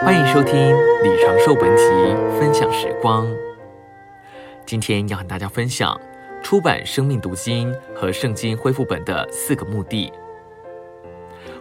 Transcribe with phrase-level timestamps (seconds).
[0.00, 1.84] 欢迎收听李长寿本集
[2.38, 3.26] 分享时光。
[4.64, 6.00] 今天要和大家分享
[6.42, 10.12] 出版《生命读经》和《圣经恢复本》的四个目的。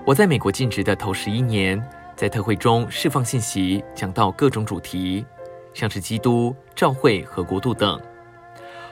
[0.05, 1.83] 我在美国尽职的头十一年，
[2.15, 5.25] 在特会中释放信息，讲到各种主题，
[5.73, 7.99] 像是基督、教会和国度等。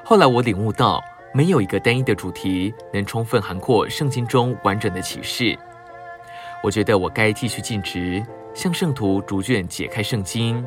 [0.03, 1.03] 后来我领悟到，
[1.33, 5.57] 没有一个单一的主题能充分涵括圣经中完整的启示。
[6.63, 8.23] 我觉得我该继续尽职，
[8.55, 10.65] 向圣徒逐卷解开圣经。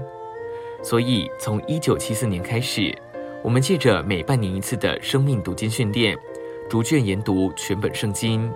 [0.84, 2.96] 所以从一九七四年开始，
[3.42, 6.16] 我们借着每半年一次的生命读经训练，
[6.70, 8.48] 逐卷研读全本圣经。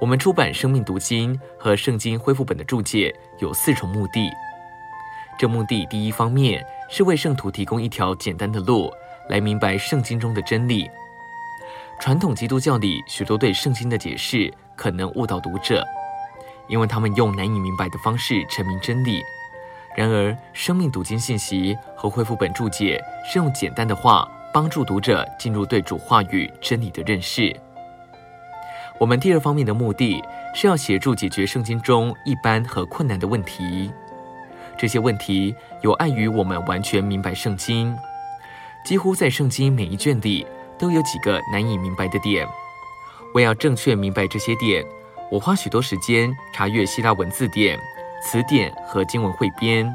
[0.00, 4.30] 我们出版《生命读经》和《圣经恢复本》的注解有四重目的。
[5.38, 8.90] 这目的第一方面是为圣徒提供一条简单的路。
[9.28, 10.90] 来明白圣经中的真理。
[12.00, 15.86] 传统基督教里许多对圣经的解释可能误导读者，
[16.70, 19.22] 因为他们用难以明白的方式阐明真理。
[19.96, 27.54] 然而，生命读经信息和恢复本注解是用简单的话帮助读者进入对主话语真理的认识。
[28.98, 30.22] 我们第二方面的目的
[30.54, 33.90] 是要协助解决圣经中一般和困难的问题。
[34.78, 37.94] 这些问题有碍于我们完全明白圣经。
[38.84, 40.46] 几乎在圣经每一卷里
[40.78, 42.46] 都有几个难以明白的点。
[43.34, 44.84] 为要正确明白这些点，
[45.30, 47.78] 我花许多时间查阅希腊文字典、
[48.20, 49.94] 词典和经文汇编。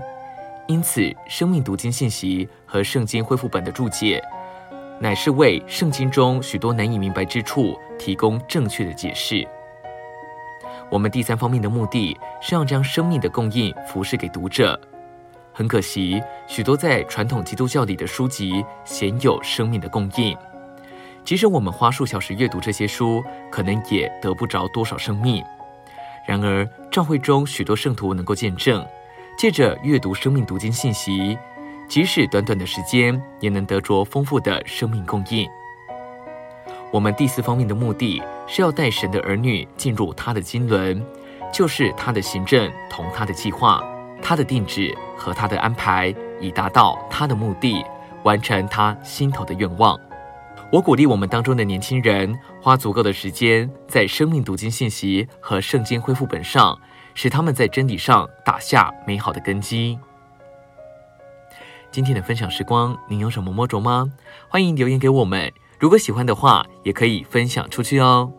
[0.65, 4.23] 因此，生命读经信息和圣经恢复本的注解，
[4.97, 9.45] 乃是为圣经中许多难以明白之处提供正确的解释。
[10.89, 14.79] 我们第三方面的目的是要将生命的供应服侍给读者。
[15.51, 20.37] 很可惜，许多在传统基督教里的书籍鲜有生命的供应。
[21.25, 25.43] 即使我们花数小时阅读这些书，可能也得不着多少生命。
[26.27, 28.85] 然而，教会中许多圣徒能够见证，
[29.37, 31.37] 借着阅读生命读经信息，
[31.89, 35.49] 即使短短的时间，也能得着丰富的生命供应。
[36.91, 41.03] 我们第四方面的目的是要带神的儿女进入他的经纶，
[41.51, 43.83] 就是他的行政同他的计划。
[44.21, 47.83] 他的定制和他的安排，以达到他的目的，
[48.23, 49.99] 完成他心头的愿望。
[50.75, 56.77] 我鼓励我们当中的年轻人花足够的时间在生命读经信息和圣经恢复本上，
[57.13, 59.97] 使他们在真理上打下美好的根基。
[61.91, 64.11] 今天的分享时光，您有什么摸着吗？
[64.49, 65.49] 欢迎留言给我们。
[65.79, 68.29] 如果喜欢的话，也可以分享出去哦。